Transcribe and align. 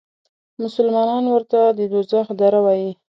مسلمانان 0.61 1.23
ورته 1.29 1.59
د 1.77 1.79
دوزخ 1.91 2.25
دره 2.39 2.59
وایي. 2.65 2.91